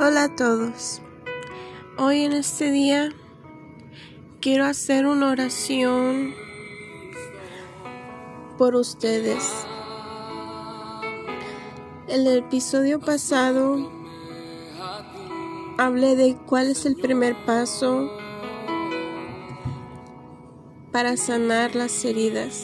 Hola 0.00 0.24
a 0.24 0.36
todos. 0.36 1.02
Hoy 1.96 2.22
en 2.22 2.32
este 2.32 2.70
día 2.70 3.08
quiero 4.40 4.64
hacer 4.64 5.06
una 5.06 5.28
oración 5.28 6.36
por 8.56 8.76
ustedes. 8.76 9.66
En 12.06 12.28
el 12.28 12.38
episodio 12.38 13.00
pasado 13.00 13.90
hablé 15.78 16.14
de 16.14 16.36
cuál 16.46 16.70
es 16.70 16.86
el 16.86 16.94
primer 16.94 17.34
paso 17.44 18.08
para 20.92 21.16
sanar 21.16 21.74
las 21.74 22.04
heridas. 22.04 22.62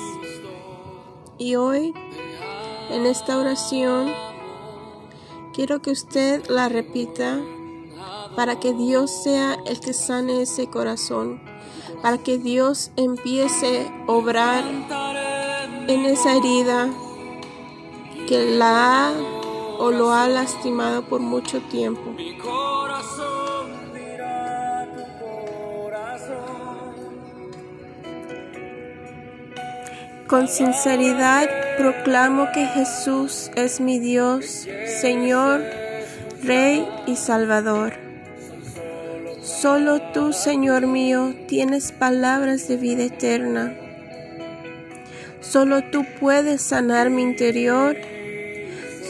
Y 1.36 1.56
hoy, 1.56 1.92
en 2.90 3.06
esta 3.06 3.36
oración, 3.36 4.12
quiero 5.54 5.80
que 5.80 5.92
usted 5.92 6.44
la 6.48 6.68
repita 6.68 7.40
para 8.34 8.58
que 8.58 8.72
Dios 8.72 9.10
sea 9.22 9.56
el 9.66 9.78
que 9.78 9.92
sane 9.92 10.42
ese 10.42 10.66
corazón, 10.66 11.40
para 12.02 12.18
que 12.18 12.38
Dios 12.38 12.90
empiece 12.96 13.86
a 13.86 14.10
obrar 14.10 14.64
en 15.86 16.04
esa 16.06 16.34
herida 16.34 16.88
que 18.26 18.56
la 18.56 19.08
ha 19.08 19.12
o 19.78 19.90
lo 19.90 20.12
ha 20.12 20.26
lastimado 20.28 21.02
por 21.02 21.20
mucho 21.20 21.60
tiempo. 21.60 22.14
Con 30.26 30.48
sinceridad 30.48 31.50
proclamo 31.76 32.50
que 32.54 32.64
Jesús 32.64 33.50
es 33.56 33.78
mi 33.78 33.98
Dios, 33.98 34.66
Señor, 34.86 35.62
Rey 36.42 36.88
y 37.06 37.16
Salvador. 37.16 37.92
Solo 39.42 40.00
tú, 40.12 40.32
Señor 40.32 40.86
mío, 40.86 41.34
tienes 41.46 41.92
palabras 41.92 42.66
de 42.68 42.78
vida 42.78 43.04
eterna. 43.04 43.74
Solo 45.42 45.82
tú 45.90 46.06
puedes 46.18 46.62
sanar 46.62 47.10
mi 47.10 47.20
interior. 47.20 47.94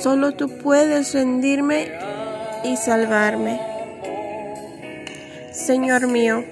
Solo 0.01 0.33
tú 0.33 0.49
puedes 0.49 1.15
rendirme 1.15 1.93
y 2.65 2.77
salvarme. 2.77 3.61
Señor 5.53 6.09
mío, 6.09 6.45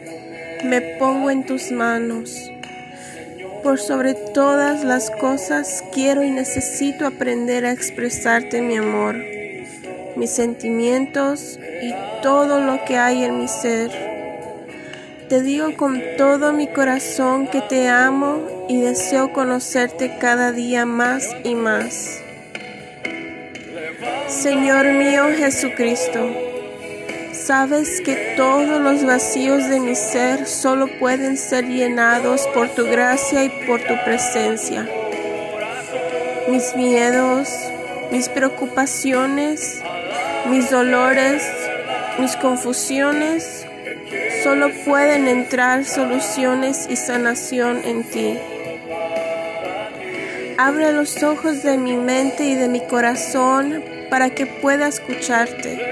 me 0.65 0.81
pongo 1.01 1.33
en 1.33 1.45
tus 1.45 1.73
manos. 1.73 2.52
Por 3.63 3.79
sobre 3.79 4.15
todas 4.15 4.83
las 4.83 5.11
cosas 5.11 5.85
quiero 5.93 6.25
y 6.25 6.31
necesito 6.31 7.07
aprender 7.07 7.65
a 7.65 7.71
expresarte 7.73 8.61
mi 8.61 8.77
amor, 8.77 9.15
mis 10.17 10.31
sentimientos 10.31 11.61
y 11.81 11.95
todo 12.23 12.61
lo 12.61 12.85
que 12.85 12.97
hay 12.97 13.25
en 13.25 13.39
mi 13.39 13.47
ser. 13.47 13.91
Te 15.29 15.43
digo 15.43 15.77
con 15.77 16.03
todo 16.19 16.53
mi 16.53 16.67
corazón 16.67 17.47
que 17.47 17.61
te 17.61 17.89
amo 17.89 18.67
y 18.69 18.81
deseo 18.81 19.33
conocerte 19.33 20.19
cada 20.19 20.51
día 20.51 20.85
más 20.85 21.29
y 21.45 21.55
más. 21.55 22.21
Señor 24.27 24.87
mío 24.93 25.27
Jesucristo, 25.37 26.21
Sabes 27.47 28.01
que 28.01 28.35
todos 28.37 28.81
los 28.81 29.05
vacíos 29.05 29.69
de 29.69 29.81
mi 29.81 29.97
ser 29.97 30.47
solo 30.47 30.87
pueden 31.01 31.37
ser 31.37 31.67
llenados 31.67 32.47
por 32.55 32.69
tu 32.69 32.85
gracia 32.85 33.43
y 33.43 33.49
por 33.67 33.81
tu 33.81 33.95
presencia. 34.05 34.89
Mis 36.49 36.77
miedos, 36.77 37.49
mis 38.13 38.29
preocupaciones, 38.29 39.83
mis 40.51 40.71
dolores, 40.71 41.43
mis 42.21 42.37
confusiones, 42.37 43.67
solo 44.45 44.71
pueden 44.85 45.27
entrar 45.27 45.85
soluciones 45.85 46.87
y 46.89 46.95
sanación 46.95 47.81
en 47.85 48.05
ti. 48.05 48.39
Abre 50.59 50.93
los 50.93 51.21
ojos 51.25 51.65
de 51.65 51.77
mi 51.77 51.97
mente 51.97 52.45
y 52.45 52.55
de 52.55 52.69
mi 52.69 52.87
corazón 52.87 53.83
para 54.11 54.31
que 54.31 54.47
pueda 54.47 54.87
escucharte 54.87 55.92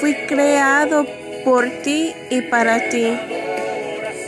Fui 0.00 0.14
creado 0.26 1.06
por 1.42 1.70
ti 1.82 2.14
y 2.28 2.42
para 2.42 2.90
ti. 2.90 3.16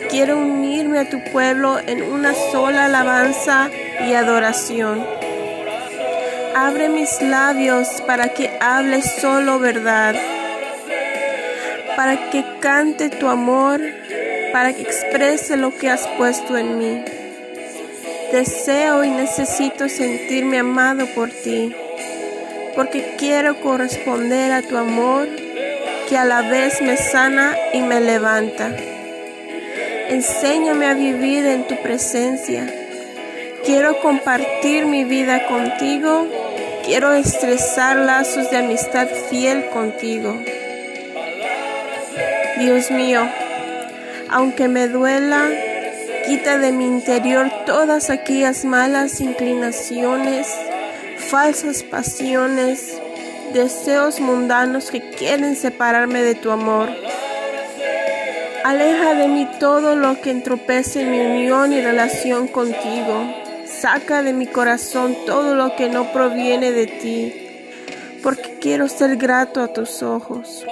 Quiero 0.08 0.38
unirme 0.38 1.00
a 1.00 1.10
tu 1.10 1.22
pueblo 1.24 1.78
en 1.86 2.02
una 2.02 2.32
sola 2.32 2.86
alabanza 2.86 3.68
y 4.06 4.14
adoración. 4.14 5.04
Abre 6.54 6.88
mis 6.88 7.20
labios 7.20 8.00
para 8.06 8.30
que 8.30 8.50
hable 8.60 9.02
solo 9.02 9.58
verdad, 9.58 10.14
para 11.96 12.30
que 12.30 12.44
cante 12.60 13.10
tu 13.10 13.28
amor, 13.28 13.80
para 14.52 14.72
que 14.72 14.82
exprese 14.82 15.58
lo 15.58 15.76
que 15.76 15.90
has 15.90 16.06
puesto 16.16 16.56
en 16.56 16.78
mí. 16.78 17.04
Deseo 18.32 19.04
y 19.04 19.10
necesito 19.10 19.88
sentirme 19.90 20.60
amado 20.60 21.06
por 21.14 21.28
ti, 21.28 21.74
porque 22.74 23.16
quiero 23.18 23.60
corresponder 23.60 24.52
a 24.52 24.62
tu 24.62 24.76
amor 24.78 25.28
que 26.08 26.16
a 26.16 26.24
la 26.24 26.42
vez 26.42 26.80
me 26.80 26.96
sana 26.96 27.54
y 27.74 27.82
me 27.82 28.00
levanta. 28.00 28.74
Enséñame 30.08 30.86
a 30.86 30.94
vivir 30.94 31.44
en 31.44 31.66
tu 31.66 31.76
presencia. 31.82 32.66
Quiero 33.64 34.00
compartir 34.00 34.86
mi 34.86 35.04
vida 35.04 35.46
contigo. 35.46 36.26
Quiero 36.84 37.12
estresar 37.12 37.96
lazos 37.96 38.50
de 38.50 38.56
amistad 38.56 39.06
fiel 39.28 39.68
contigo. 39.68 40.34
Dios 42.58 42.90
mío, 42.90 43.28
aunque 44.30 44.68
me 44.68 44.88
duela, 44.88 45.50
quita 46.26 46.56
de 46.56 46.72
mi 46.72 46.86
interior 46.86 47.50
todas 47.66 48.08
aquellas 48.08 48.64
malas 48.64 49.20
inclinaciones, 49.20 50.48
falsas 51.18 51.82
pasiones, 51.82 52.98
deseos 53.52 54.20
mundanos 54.20 54.90
que 54.90 55.10
quieren 55.10 55.56
separarme 55.56 56.22
de 56.22 56.34
tu 56.34 56.50
amor. 56.50 56.88
Aleja 58.64 59.14
de 59.14 59.28
mí 59.28 59.48
todo 59.58 59.96
lo 59.96 60.20
que 60.20 60.30
entropece 60.30 61.04
mi 61.04 61.20
unión 61.20 61.72
y 61.72 61.80
relación 61.80 62.48
contigo. 62.48 63.34
Saca 63.66 64.22
de 64.22 64.32
mi 64.32 64.46
corazón 64.46 65.16
todo 65.26 65.54
lo 65.54 65.76
que 65.76 65.88
no 65.88 66.12
proviene 66.12 66.72
de 66.72 66.86
ti, 66.86 68.20
porque 68.22 68.58
quiero 68.60 68.88
ser 68.88 69.16
grato 69.16 69.62
a 69.62 69.72
tus 69.72 70.02
ojos. 70.02 70.66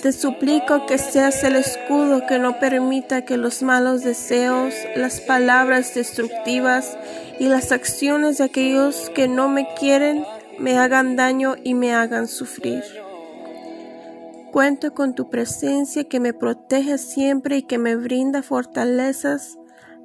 Te 0.00 0.12
suplico 0.12 0.86
que 0.86 0.96
seas 0.96 1.44
el 1.44 1.56
escudo 1.56 2.26
que 2.26 2.38
no 2.38 2.58
permita 2.58 3.22
que 3.22 3.36
los 3.36 3.62
malos 3.62 4.02
deseos, 4.02 4.72
las 4.96 5.20
palabras 5.20 5.94
destructivas 5.94 6.96
y 7.38 7.48
las 7.48 7.70
acciones 7.70 8.38
de 8.38 8.44
aquellos 8.44 9.10
que 9.14 9.28
no 9.28 9.48
me 9.48 9.66
quieren 9.74 10.24
me 10.60 10.78
hagan 10.78 11.16
daño 11.16 11.54
y 11.62 11.74
me 11.74 11.94
hagan 11.94 12.28
sufrir. 12.28 12.84
Cuento 14.52 14.92
con 14.94 15.14
tu 15.14 15.30
presencia 15.30 16.04
que 16.04 16.20
me 16.20 16.34
protege 16.34 16.98
siempre 16.98 17.58
y 17.58 17.62
que 17.62 17.78
me 17.78 17.96
brinda 17.96 18.42
fortalezas 18.42 19.58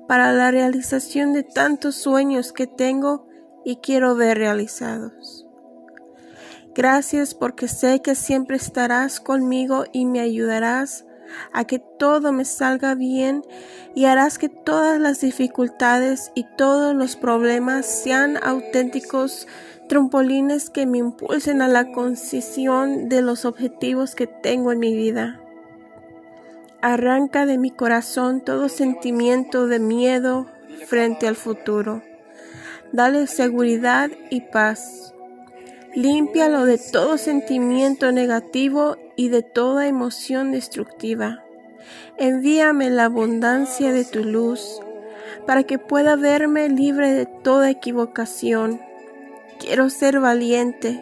para 0.08 0.32
la 0.32 0.52
realización 0.52 1.34
de 1.34 1.44
tantos 1.44 1.96
sueños 1.96 2.54
que 2.54 2.68
tengo 2.68 3.28
y 3.66 3.78
quiero 3.78 4.16
ver 4.16 4.38
realizados. 4.38 5.46
Gracias 6.74 7.34
porque 7.34 7.68
sé 7.68 8.02
que 8.02 8.16
siempre 8.16 8.56
estarás 8.56 9.20
conmigo 9.20 9.86
y 9.92 10.06
me 10.06 10.20
ayudarás 10.20 11.06
a 11.54 11.66
que 11.66 11.80
todo 11.80 12.32
me 12.32 12.46
salga 12.46 12.96
bien 12.96 13.44
y 13.96 14.06
harás 14.06 14.38
que 14.38 14.50
todas 14.50 15.00
las 15.00 15.22
dificultades 15.22 16.32
y 16.36 16.46
todos 16.56 16.96
los 16.96 17.16
problemas 17.16 17.86
sean 17.86 18.38
auténticos 18.44 19.48
trampolines 19.88 20.70
que 20.70 20.86
me 20.86 20.98
impulsen 20.98 21.62
a 21.62 21.68
la 21.68 21.92
concisión 21.92 23.10
de 23.10 23.22
los 23.22 23.46
objetivos 23.46 24.16
que 24.16 24.28
tengo 24.28 24.72
en 24.72 24.80
mi 24.80 24.96
vida. 24.96 25.42
Arranca 26.82 27.46
de 27.46 27.58
mi 27.58 27.72
corazón 27.72 28.42
todo 28.42 28.70
sentimiento 28.70 29.68
de 29.68 29.80
miedo 29.80 30.48
frente 30.88 31.28
al 31.28 31.36
futuro. 31.36 32.04
Dale 32.92 33.28
seguridad 33.28 34.10
y 34.30 34.42
paz. 34.42 35.14
Límpialo 35.96 36.66
de 36.66 36.78
todo 36.78 37.18
sentimiento 37.18 38.12
negativo 38.12 38.98
y 39.16 39.30
de 39.30 39.44
toda 39.44 39.88
emoción 39.88 40.52
destructiva. 40.52 41.44
Envíame 42.18 42.90
la 42.90 43.06
abundancia 43.06 43.92
de 43.94 44.06
tu 44.06 44.24
luz 44.24 44.80
para 45.46 45.64
que 45.64 45.78
pueda 45.78 46.16
verme 46.16 46.70
libre 46.70 47.14
de 47.14 47.26
toda 47.26 47.70
equivocación 47.70 48.82
Quiero 49.60 49.90
ser 49.90 50.20
valiente, 50.20 51.00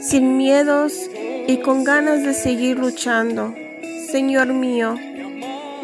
sin 0.00 0.36
miedos 0.36 0.92
y 1.46 1.58
con 1.58 1.84
ganas 1.84 2.22
de 2.22 2.34
seguir 2.34 2.78
luchando. 2.78 3.54
Señor 4.10 4.48
mío, 4.48 4.96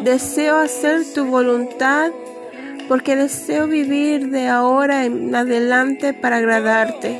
deseo 0.01 0.57
hacer 0.57 1.01
tu 1.13 1.25
voluntad 1.25 2.11
porque 2.87 3.15
deseo 3.15 3.67
vivir 3.67 4.29
de 4.29 4.47
ahora 4.47 5.05
en 5.05 5.33
adelante 5.33 6.13
para 6.13 6.37
agradarte. 6.37 7.19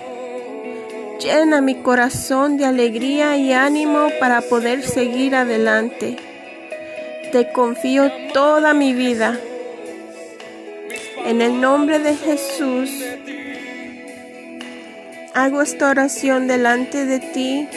Llena 1.20 1.62
mi 1.62 1.76
corazón 1.76 2.58
de 2.58 2.66
alegría 2.66 3.38
y 3.38 3.54
ánimo 3.54 4.10
para 4.20 4.42
poder 4.42 4.84
seguir 4.84 5.36
adelante. 5.36 6.18
Te 7.32 7.52
confío 7.52 8.12
toda 8.34 8.74
mi 8.74 8.94
vida. 8.94 9.40
En 11.26 11.42
el 11.42 11.60
nombre 11.60 12.00
de 12.00 12.16
Jesús, 12.16 12.92
hago 15.36 15.62
esta 15.62 15.90
oración 15.90 16.48
delante 16.48 17.06
de 17.06 17.20
ti. 17.20 17.68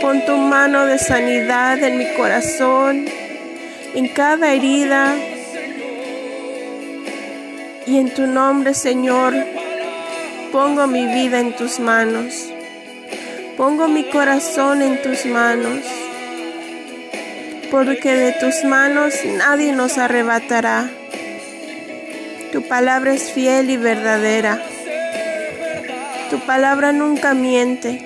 Pon 0.00 0.26
tu 0.26 0.36
mano 0.36 0.84
de 0.84 0.98
sanidad 0.98 1.80
en 1.80 1.96
mi 1.96 2.12
corazón, 2.14 3.06
en 3.94 4.08
cada 4.08 4.52
herida. 4.52 5.14
Y 7.86 7.98
en 7.98 8.12
tu 8.12 8.26
nombre, 8.26 8.74
Señor, 8.74 9.32
pongo 10.50 10.88
mi 10.88 11.06
vida 11.06 11.38
en 11.38 11.54
tus 11.54 11.78
manos. 11.78 12.50
Pongo 13.56 13.86
mi 13.86 14.10
corazón 14.10 14.82
en 14.82 15.00
tus 15.02 15.24
manos. 15.24 15.84
Porque 17.70 18.12
de 18.16 18.32
tus 18.32 18.64
manos 18.64 19.14
nadie 19.24 19.72
nos 19.72 19.98
arrebatará. 19.98 20.90
Tu 22.50 22.62
palabra 22.66 23.14
es 23.14 23.30
fiel 23.30 23.70
y 23.70 23.76
verdadera. 23.76 24.60
Tu 26.30 26.38
palabra 26.40 26.92
nunca 26.92 27.34
miente. 27.34 28.00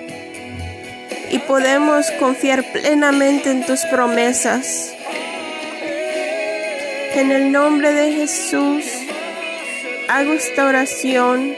Y 1.31 1.39
podemos 1.41 2.11
confiar 2.13 2.65
plenamente 2.73 3.51
en 3.51 3.65
tus 3.65 3.85
promesas. 3.87 4.95
En 7.15 7.33
el 7.33 7.53
nombre 7.53 7.93
de 7.93 8.13
Jesús, 8.13 8.85
hago 10.09 10.33
esta 10.33 10.67
oración. 10.67 11.57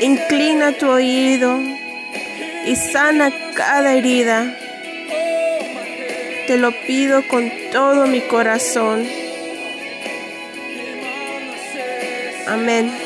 Inclina 0.00 0.72
tu 0.72 0.88
oído 0.88 1.60
y 2.66 2.76
sana 2.76 3.32
cada 3.54 3.94
herida. 3.94 4.56
Te 6.46 6.58
lo 6.58 6.72
pido 6.86 7.26
con 7.28 7.50
todo 7.72 8.06
mi 8.06 8.20
corazón. 8.20 9.06
Amén. 12.46 13.03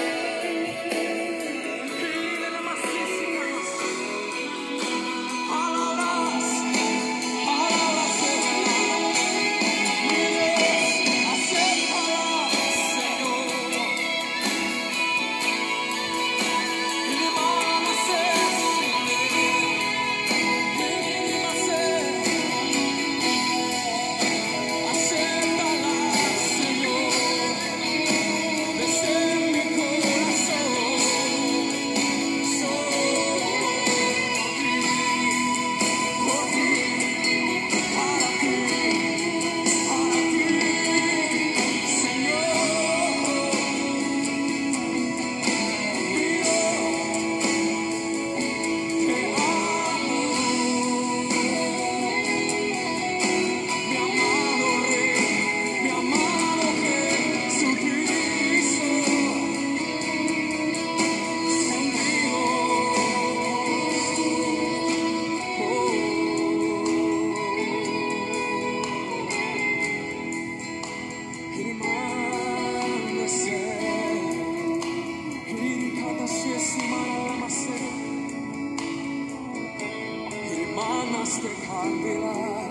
nostre 81.10 81.48
candelar. 81.66 82.70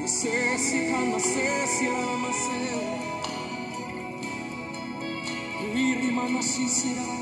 Ne 0.00 0.08
sé 0.08 0.58
si 0.58 0.90
calma 0.90 1.18
se 1.18 1.66
si 1.66 1.86
ama 1.86 2.32
se, 2.32 2.60
e 5.60 5.94
rimane 6.00 6.42
sincera. 6.42 7.21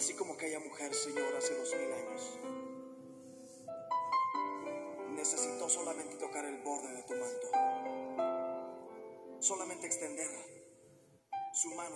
Así 0.00 0.14
como 0.14 0.32
aquella 0.32 0.58
mujer, 0.60 0.94
Señor, 0.94 1.36
hace 1.36 1.54
dos 1.54 1.74
mil 1.76 1.92
años. 1.92 2.59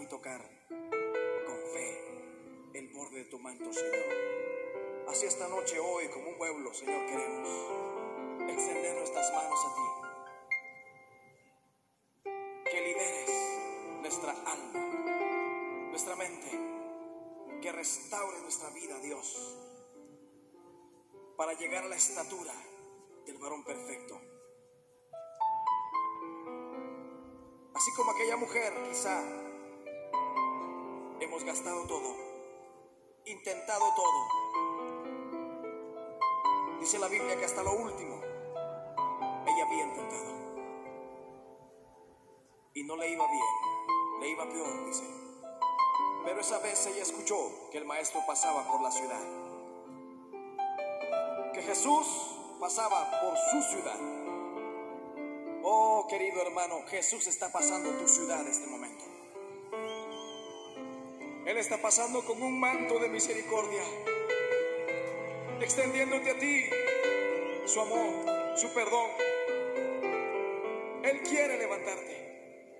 Tocar 0.07 0.41
con 0.71 1.57
fe 1.73 1.99
el 2.75 2.89
borde 2.89 3.19
de 3.19 3.25
tu 3.25 3.39
manto, 3.39 3.73
Señor. 3.73 4.05
Así 5.09 5.27
esta 5.27 5.49
noche, 5.49 5.79
hoy, 5.79 6.09
como 6.09 6.31
un 6.31 6.39
pueblo, 6.39 6.75
Señor, 6.75 7.07
queremos 7.07 8.51
extender 8.51 8.97
nuestras 8.97 9.33
manos 9.33 9.59
a 9.65 9.75
ti. 9.75 9.83
Que 12.71 12.81
liberes 12.81 13.31
nuestra 14.01 14.33
alma, 14.33 14.81
nuestra 15.91 16.17
mente 16.17 16.51
que 17.63 17.73
restaure 17.73 18.41
nuestra 18.43 18.69
vida, 18.71 18.99
Dios, 19.01 19.57
para 21.37 21.55
llegar 21.55 21.85
a 21.85 21.89
la 21.89 21.97
estatura 21.97 22.53
del 23.25 23.39
varón 23.39 23.65
perfecto. 23.65 24.21
Así 27.75 27.91
como 27.97 28.11
aquella 28.11 28.37
mujer, 28.37 28.73
quizá 28.89 29.44
hemos 31.35 31.45
gastado 31.47 31.85
todo, 31.89 32.15
intentado 33.25 33.85
todo. 33.97 34.29
Dice 36.79 36.97
la 37.01 37.09
Biblia 37.09 37.37
que 37.37 37.45
hasta 37.45 37.65
lo 37.65 37.73
último 37.73 38.21
ella 39.45 39.67
había 39.67 39.85
intentado. 39.85 40.33
Y 42.75 42.85
no 42.85 42.97
le 42.97 43.11
iba 43.11 43.27
bien, 43.27 44.21
le 44.21 44.29
iba 44.29 44.49
peor, 44.49 44.87
dice. 44.87 45.03
Pero 46.25 46.41
esa 46.41 46.61
vez 46.61 46.87
ella 46.87 47.03
escuchó 47.03 47.69
que 47.73 47.79
el 47.79 47.85
maestro 47.85 48.21
pasaba 48.29 48.71
por 48.71 48.81
la 48.81 48.93
ciudad. 48.93 49.23
Que 51.53 51.63
Jesús 51.63 52.07
pasaba 52.61 53.21
por 53.21 53.37
su 53.37 53.61
ciudad. 53.73 53.99
Oh, 55.65 56.07
querido 56.09 56.43
hermano, 56.43 56.85
Jesús 56.87 57.27
está 57.27 57.51
pasando 57.51 57.91
tu 57.99 58.07
ciudad 58.07 58.41
en 58.41 58.49
este 58.49 58.69
momento. 58.69 58.94
Él 61.55 61.61
está 61.61 61.77
pasando 61.77 62.25
con 62.25 62.43
un 62.43 62.59
manto 62.59 62.99
de 62.99 63.09
misericordia, 63.09 63.85
extendiéndote 65.61 66.31
a 66.33 66.37
ti 66.37 66.65
su 67.65 67.81
amor, 67.81 68.57
su 68.57 68.75
perdón. 68.75 69.09
Él 71.05 71.23
quiere 71.23 71.57
levantarte. 71.57 72.75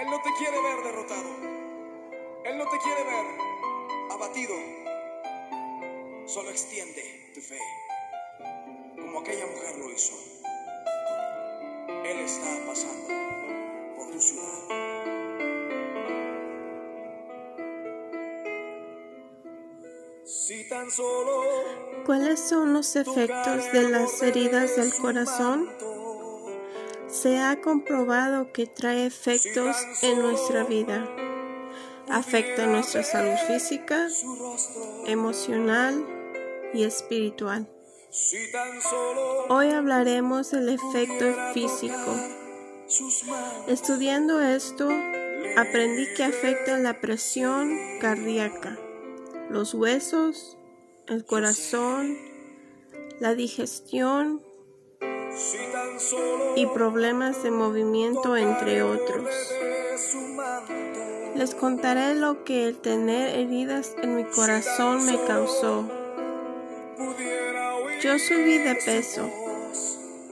Él 0.00 0.06
no 0.06 0.22
te 0.22 0.30
quiere 0.38 0.62
ver 0.62 0.82
derrotado. 0.82 1.28
Él 2.46 2.56
no 2.56 2.66
te 2.70 2.78
quiere 2.78 3.04
ver 3.04 3.26
abatido. 4.12 4.54
Solo 6.24 6.48
extiende 6.48 7.32
tu 7.34 7.42
fe, 7.42 7.60
como 8.96 9.20
aquella 9.20 9.44
mujer 9.44 9.76
lo 9.76 9.92
hizo. 9.92 10.14
Él 12.06 12.18
está 12.20 12.64
pasando 12.66 13.08
por 13.94 14.10
tu 14.10 14.20
ciudad. 14.22 14.57
¿Cuáles 22.06 22.40
son 22.40 22.72
los 22.72 22.96
efectos 22.96 23.72
de 23.72 23.90
las 23.90 24.22
heridas 24.22 24.76
del 24.76 24.94
corazón? 24.94 25.68
Se 27.08 27.38
ha 27.38 27.60
comprobado 27.60 28.52
que 28.52 28.66
trae 28.66 29.06
efectos 29.06 29.76
en 30.02 30.22
nuestra 30.22 30.64
vida. 30.64 31.06
Afecta 32.08 32.66
nuestra 32.66 33.02
salud 33.02 33.36
física, 33.46 34.08
emocional 35.06 36.06
y 36.72 36.84
espiritual. 36.84 37.68
Hoy 39.48 39.70
hablaremos 39.70 40.50
del 40.50 40.70
efecto 40.70 41.26
físico. 41.52 42.16
Estudiando 43.66 44.40
esto, 44.40 44.88
aprendí 45.56 46.06
que 46.14 46.24
afecta 46.24 46.78
la 46.78 47.00
presión 47.00 47.76
cardíaca, 48.00 48.78
los 49.50 49.74
huesos, 49.74 50.57
el 51.08 51.24
corazón, 51.24 52.18
la 53.18 53.34
digestión 53.34 54.42
y 56.56 56.66
problemas 56.66 57.42
de 57.42 57.50
movimiento, 57.50 58.36
entre 58.36 58.82
otros. 58.82 59.26
Les 61.34 61.54
contaré 61.54 62.14
lo 62.14 62.44
que 62.44 62.66
el 62.66 62.76
tener 62.78 63.38
heridas 63.38 63.94
en 64.02 64.16
mi 64.16 64.24
corazón 64.24 65.06
me 65.06 65.18
causó. 65.24 65.88
Yo 68.02 68.18
subí 68.18 68.58
de 68.58 68.74
peso. 68.74 69.30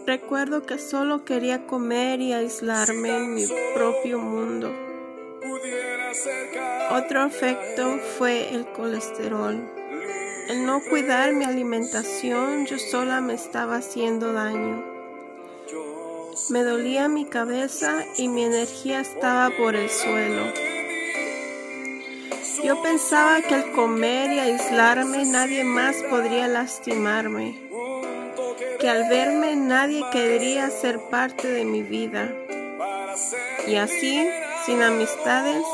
Recuerdo 0.06 0.66
que 0.66 0.78
solo 0.78 1.24
quería 1.24 1.66
comer 1.66 2.20
y 2.20 2.32
aislarme 2.32 3.16
en 3.16 3.34
mi 3.34 3.46
propio 3.74 4.18
mundo. 4.18 4.72
Otro 6.90 7.24
efecto 7.24 7.98
fue 8.18 8.54
el 8.54 8.66
colesterol. 8.72 9.85
El 10.48 10.64
no 10.64 10.80
cuidar 10.80 11.32
mi 11.32 11.44
alimentación, 11.44 12.66
yo 12.66 12.78
sola 12.78 13.20
me 13.20 13.34
estaba 13.34 13.78
haciendo 13.78 14.32
daño. 14.32 14.84
Me 16.50 16.62
dolía 16.62 17.08
mi 17.08 17.24
cabeza 17.24 18.04
y 18.16 18.28
mi 18.28 18.44
energía 18.44 19.00
estaba 19.00 19.50
por 19.50 19.74
el 19.74 19.90
suelo. 19.90 20.44
Yo 22.62 22.80
pensaba 22.80 23.40
que 23.42 23.56
al 23.56 23.72
comer 23.72 24.30
y 24.30 24.38
aislarme 24.38 25.24
nadie 25.24 25.64
más 25.64 25.96
podría 26.08 26.46
lastimarme, 26.46 27.58
que 28.78 28.88
al 28.88 29.08
verme 29.08 29.56
nadie 29.56 30.04
querría 30.12 30.70
ser 30.70 31.00
parte 31.10 31.48
de 31.48 31.64
mi 31.64 31.82
vida. 31.82 32.32
Y 33.66 33.74
así, 33.76 34.28
sin 34.64 34.80
amistades, 34.80 35.64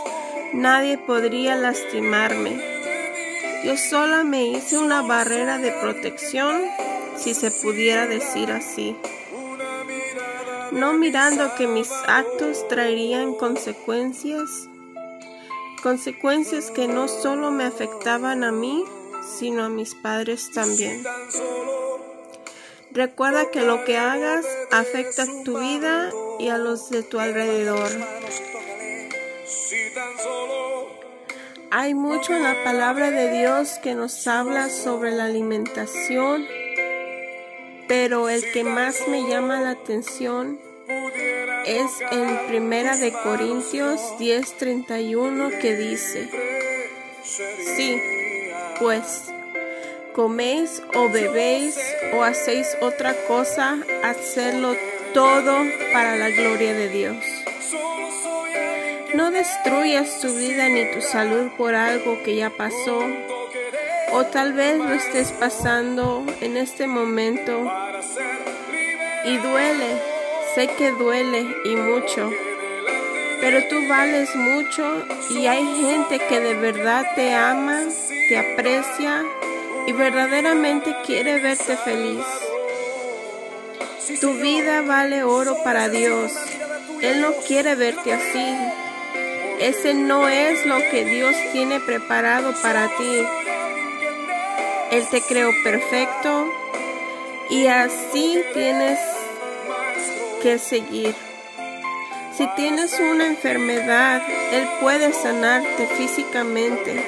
nadie 0.54 0.96
podría 0.96 1.56
lastimarme. 1.56 2.71
Yo 3.64 3.76
sola 3.76 4.24
me 4.24 4.44
hice 4.46 4.76
una 4.76 5.02
barrera 5.02 5.58
de 5.58 5.70
protección, 5.70 6.62
si 7.16 7.32
se 7.32 7.52
pudiera 7.52 8.08
decir 8.08 8.50
así, 8.50 8.96
no 10.72 10.94
mirando 10.94 11.54
que 11.54 11.68
mis 11.68 11.90
actos 12.08 12.66
traerían 12.66 13.34
consecuencias, 13.34 14.68
consecuencias 15.80 16.72
que 16.72 16.88
no 16.88 17.06
solo 17.06 17.52
me 17.52 17.64
afectaban 17.64 18.42
a 18.42 18.50
mí, 18.50 18.84
sino 19.38 19.64
a 19.64 19.68
mis 19.68 19.94
padres 19.94 20.50
también. 20.52 21.04
Recuerda 22.90 23.50
que 23.50 23.62
lo 23.62 23.84
que 23.84 23.96
hagas 23.96 24.44
afecta 24.72 25.24
tu 25.44 25.58
vida 25.60 26.10
y 26.40 26.48
a 26.48 26.58
los 26.58 26.90
de 26.90 27.04
tu 27.04 27.20
alrededor. 27.20 27.88
si 29.46 29.94
tan 29.94 30.18
solo 30.18 30.61
Hay 31.74 31.94
mucho 31.94 32.34
en 32.34 32.42
la 32.42 32.64
palabra 32.64 33.10
de 33.10 33.30
Dios 33.30 33.78
que 33.82 33.94
nos 33.94 34.26
habla 34.26 34.68
sobre 34.68 35.10
la 35.10 35.24
alimentación, 35.24 36.46
pero 37.88 38.28
el 38.28 38.44
que 38.52 38.62
más 38.62 39.08
me 39.08 39.26
llama 39.26 39.58
la 39.58 39.70
atención 39.70 40.60
es 41.64 41.90
en 42.10 42.46
Primera 42.46 42.98
de 42.98 43.14
Corintios 43.14 44.02
10:31 44.18 45.58
que 45.60 45.74
dice, 45.74 46.28
sí, 47.74 47.98
pues 48.78 49.32
coméis 50.12 50.82
o 50.94 51.08
bebéis 51.08 51.80
o 52.12 52.22
hacéis 52.22 52.76
otra 52.82 53.14
cosa, 53.26 53.78
hacedlo 54.04 54.76
todo 55.14 55.56
para 55.94 56.18
la 56.18 56.28
gloria 56.28 56.74
de 56.74 56.88
Dios. 56.90 57.42
No 59.14 59.30
destruyas 59.30 60.20
tu 60.20 60.34
vida 60.34 60.68
ni 60.68 60.90
tu 60.92 61.02
salud 61.02 61.50
por 61.58 61.74
algo 61.74 62.22
que 62.22 62.36
ya 62.36 62.50
pasó 62.50 63.04
o 64.12 64.24
tal 64.24 64.52
vez 64.52 64.78
lo 64.78 64.92
estés 64.92 65.32
pasando 65.32 66.24
en 66.40 66.56
este 66.56 66.86
momento 66.86 67.70
y 69.24 69.36
duele, 69.38 69.86
sé 70.54 70.68
que 70.68 70.90
duele 70.92 71.46
y 71.64 71.76
mucho, 71.76 72.30
pero 73.40 73.66
tú 73.68 73.76
vales 73.88 74.34
mucho 74.34 75.04
y 75.30 75.46
hay 75.46 75.64
gente 75.64 76.18
que 76.18 76.40
de 76.40 76.54
verdad 76.54 77.04
te 77.14 77.34
ama, 77.34 77.80
te 78.28 78.38
aprecia 78.38 79.24
y 79.86 79.92
verdaderamente 79.92 80.94
quiere 81.06 81.38
verte 81.40 81.76
feliz. 81.76 82.24
Tu 84.20 84.32
vida 84.34 84.82
vale 84.82 85.24
oro 85.24 85.56
para 85.64 85.88
Dios. 85.88 86.32
Él 87.00 87.20
no 87.20 87.32
quiere 87.46 87.74
verte 87.74 88.12
así. 88.12 88.56
Ese 89.62 89.94
no 89.94 90.26
es 90.26 90.66
lo 90.66 90.76
que 90.90 91.04
Dios 91.04 91.36
tiene 91.52 91.78
preparado 91.78 92.52
para 92.62 92.88
ti. 92.96 93.24
Él 94.90 95.06
te 95.08 95.20
creó 95.22 95.50
perfecto 95.62 96.52
y 97.48 97.68
así 97.68 98.42
tienes 98.54 98.98
que 100.42 100.58
seguir. 100.58 101.14
Si 102.36 102.48
tienes 102.56 102.98
una 102.98 103.24
enfermedad, 103.24 104.20
Él 104.50 104.66
puede 104.80 105.12
sanarte 105.12 105.86
físicamente. 105.96 107.00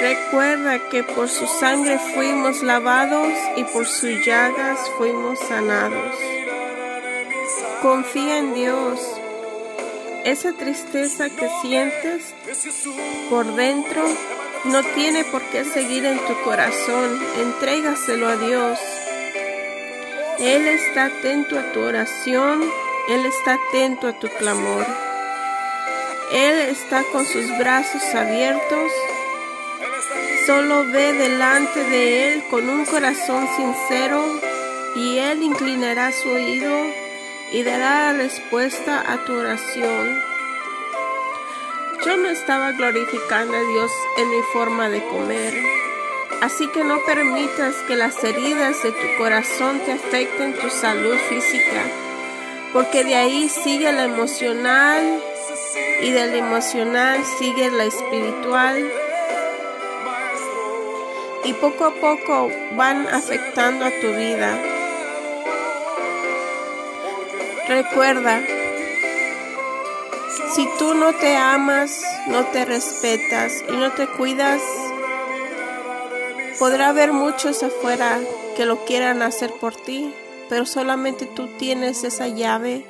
Recuerda 0.00 0.90
que 0.90 1.02
por 1.02 1.30
su 1.30 1.46
sangre 1.46 1.98
fuimos 1.98 2.62
lavados 2.62 3.32
y 3.56 3.64
por 3.64 3.86
sus 3.86 4.22
llagas 4.26 4.78
fuimos 4.98 5.38
sanados. 5.38 6.14
Confía 7.80 8.36
en 8.36 8.52
Dios. 8.52 9.19
Esa 10.24 10.52
tristeza 10.52 11.30
que 11.30 11.48
sientes 11.62 12.34
por 13.30 13.54
dentro 13.54 14.02
no 14.64 14.82
tiene 14.94 15.24
por 15.24 15.40
qué 15.44 15.64
seguir 15.64 16.04
en 16.04 16.18
tu 16.26 16.38
corazón. 16.42 17.18
Entrégaselo 17.38 18.28
a 18.28 18.36
Dios. 18.36 18.78
Él 20.38 20.66
está 20.68 21.06
atento 21.06 21.58
a 21.58 21.72
tu 21.72 21.80
oración. 21.80 22.62
Él 23.08 23.24
está 23.24 23.54
atento 23.54 24.08
a 24.08 24.18
tu 24.18 24.28
clamor. 24.28 24.86
Él 26.32 26.60
está 26.68 27.02
con 27.12 27.24
sus 27.24 27.56
brazos 27.58 28.02
abiertos. 28.14 28.92
Solo 30.44 30.84
ve 30.84 31.14
delante 31.14 31.82
de 31.82 32.32
Él 32.32 32.44
con 32.50 32.68
un 32.68 32.84
corazón 32.84 33.48
sincero 33.56 34.22
y 34.96 35.18
Él 35.18 35.42
inclinará 35.42 36.12
su 36.12 36.28
oído 36.28 37.09
y 37.52 37.62
dará 37.62 38.12
respuesta 38.12 39.02
a 39.06 39.24
tu 39.24 39.34
oración. 39.34 40.22
Yo 42.04 42.16
no 42.16 42.28
estaba 42.28 42.72
glorificando 42.72 43.54
a 43.54 43.60
Dios 43.60 43.90
en 44.18 44.30
mi 44.30 44.42
forma 44.52 44.88
de 44.88 45.02
comer, 45.04 45.54
así 46.40 46.68
que 46.68 46.84
no 46.84 47.04
permitas 47.04 47.76
que 47.86 47.96
las 47.96 48.22
heridas 48.24 48.82
de 48.82 48.92
tu 48.92 49.18
corazón 49.18 49.80
te 49.80 49.92
afecten 49.92 50.54
tu 50.54 50.70
salud 50.70 51.16
física, 51.28 51.82
porque 52.72 53.04
de 53.04 53.16
ahí 53.16 53.48
sigue 53.48 53.92
la 53.92 54.04
emocional 54.04 55.22
y 56.00 56.10
del 56.10 56.34
emocional 56.34 57.22
sigue 57.38 57.70
la 57.70 57.84
espiritual 57.84 58.90
y 61.44 61.52
poco 61.54 61.86
a 61.86 61.94
poco 61.94 62.50
van 62.76 63.06
afectando 63.08 63.84
a 63.84 63.90
tu 64.00 64.08
vida. 64.12 64.79
Recuerda, 67.70 68.42
si 70.54 70.68
tú 70.78 70.94
no 70.94 71.12
te 71.14 71.36
amas, 71.36 72.02
no 72.26 72.44
te 72.46 72.64
respetas 72.64 73.64
y 73.68 73.72
no 73.72 73.92
te 73.92 74.08
cuidas, 74.08 74.60
Podrá 76.60 76.90
haber 76.90 77.14
muchos 77.14 77.62
afuera 77.62 78.20
que 78.54 78.66
lo 78.66 78.84
quieran 78.84 79.22
hacer 79.22 79.50
por 79.62 79.74
ti, 79.74 80.14
pero 80.50 80.66
solamente 80.66 81.24
tú 81.24 81.48
tienes 81.56 82.04
esa 82.04 82.28
llave 82.28 82.84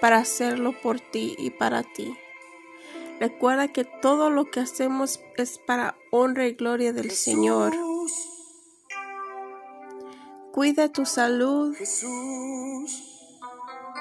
para 0.00 0.16
hacerlo 0.16 0.72
por 0.72 0.98
ti 0.98 1.36
y 1.38 1.50
para 1.50 1.84
ti. 1.84 2.16
Recuerda 3.20 3.68
que 3.68 3.84
todo 3.84 4.30
lo 4.30 4.46
que 4.46 4.58
hacemos 4.58 5.20
es 5.36 5.58
para 5.58 5.96
honra 6.10 6.48
y 6.48 6.54
gloria 6.54 6.92
del 6.92 7.12
Señor. 7.12 7.72
Cuida 10.50 10.88
tu 10.88 11.06
salud 11.06 11.76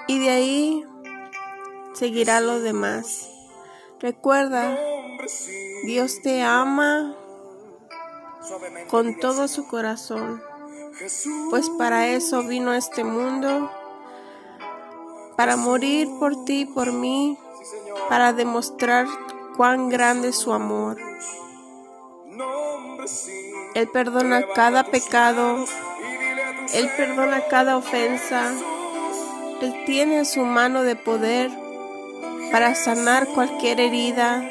y 0.07 0.19
de 0.19 0.29
ahí 0.29 0.85
seguirá 1.93 2.39
lo 2.39 2.59
demás. 2.59 3.29
Recuerda, 3.99 4.77
Dios 5.85 6.21
te 6.21 6.41
ama 6.43 7.15
con 8.89 9.19
todo 9.19 9.47
su 9.47 9.67
corazón, 9.67 10.41
pues 11.49 11.69
para 11.77 12.07
eso 12.07 12.43
vino 12.43 12.73
este 12.73 13.03
mundo, 13.03 13.69
para 15.35 15.57
morir 15.57 16.07
por 16.19 16.45
ti 16.45 16.61
y 16.61 16.65
por 16.65 16.93
mí, 16.93 17.37
para 18.07 18.33
demostrar 18.33 19.07
cuán 19.57 19.89
grande 19.89 20.29
es 20.29 20.37
su 20.37 20.53
amor. 20.53 20.97
Él 23.73 23.89
perdona 23.89 24.45
cada 24.53 24.85
pecado, 24.85 25.65
Él 26.73 26.89
perdona 26.95 27.47
cada 27.47 27.77
ofensa, 27.77 28.53
Él 29.61 29.73
tiene 29.85 30.23
su 30.25 30.45
mano 30.45 30.83
de 30.83 30.95
poder 30.95 31.49
para 32.51 32.75
sanar 32.75 33.27
cualquier 33.27 33.79
herida, 33.79 34.47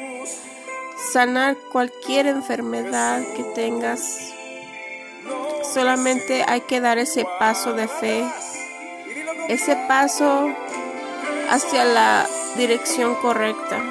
sanar 1.13 1.55
cualquier 1.71 2.27
enfermedad 2.27 3.21
que 3.35 3.43
tengas. 3.55 4.33
Solamente 5.73 6.43
hay 6.47 6.61
que 6.61 6.81
dar 6.81 6.97
ese 6.97 7.25
paso 7.39 7.73
de 7.73 7.87
fe, 7.87 8.25
ese 9.47 9.75
paso 9.87 10.49
hacia 11.49 11.85
la 11.85 12.27
dirección 12.57 13.15
correcta. 13.15 13.81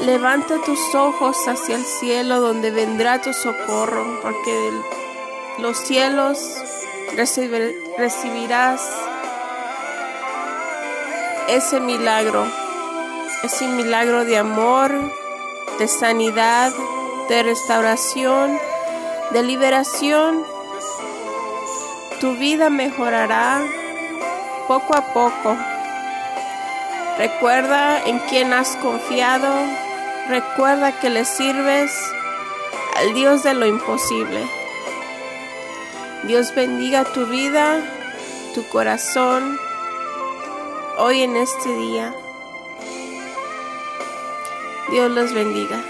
Levanta 0.00 0.56
tus 0.64 0.94
ojos 0.94 1.36
hacia 1.46 1.76
el 1.76 1.84
cielo 1.84 2.40
donde 2.40 2.70
vendrá 2.70 3.20
tu 3.20 3.32
socorro, 3.32 4.18
porque 4.22 4.72
los 5.58 5.76
cielos 5.78 6.38
recibirás 8.00 8.80
ese 11.48 11.80
milagro, 11.80 12.46
ese 13.42 13.68
milagro 13.68 14.24
de 14.24 14.38
amor, 14.38 14.90
de 15.78 15.86
sanidad, 15.86 16.72
de 17.28 17.42
restauración, 17.42 18.58
de 19.32 19.42
liberación. 19.42 20.44
Tu 22.20 22.32
vida 22.36 22.70
mejorará 22.70 23.60
poco 24.66 24.96
a 24.96 25.02
poco. 25.12 25.56
Recuerda 27.18 28.02
en 28.06 28.18
quién 28.30 28.54
has 28.54 28.76
confiado. 28.76 29.54
Recuerda 30.28 30.98
que 31.00 31.10
le 31.10 31.26
sirves 31.26 31.92
al 32.96 33.12
Dios 33.12 33.42
de 33.42 33.52
lo 33.52 33.66
imposible. 33.66 34.59
Dios 36.24 36.54
bendiga 36.54 37.04
tu 37.04 37.26
vida, 37.26 37.80
tu 38.54 38.62
corazón 38.68 39.58
hoy 40.98 41.22
en 41.22 41.34
este 41.36 41.74
día. 41.74 42.14
Dios 44.90 45.10
los 45.10 45.32
bendiga. 45.32 45.82